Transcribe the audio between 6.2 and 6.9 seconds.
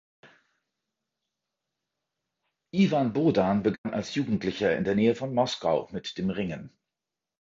Ringen.